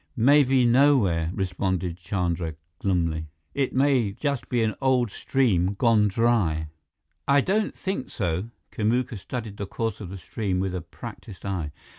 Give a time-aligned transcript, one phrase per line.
[0.15, 3.27] "Maybe nowhere," responded Chandra glumly.
[3.53, 6.69] "It may just be an old stream gone dry."
[7.27, 11.71] "I don't think so." Kamuka studied the course of the stream with a practiced eye.